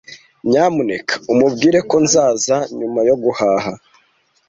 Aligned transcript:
Nyamuneka 0.49 1.13
umubwire 1.31 1.79
ko 1.89 1.95
nzaza 2.05 2.57
nyuma 2.77 2.99
yo 3.09 3.15
guhaha. 3.23 3.71